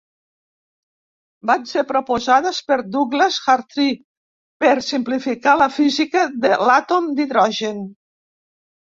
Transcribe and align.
Van 1.49 1.65
ser 1.71 1.83
proposades 1.91 2.61
per 2.69 2.77
Douglas 2.95 3.37
Hartree 3.53 3.91
per 4.65 4.71
simplificar 4.87 5.55
la 5.63 5.69
física 5.77 6.25
de 6.47 6.57
l'àtom 6.71 7.11
d'hidrogen. 7.21 7.85